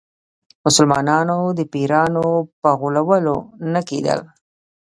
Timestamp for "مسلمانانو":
0.65-1.37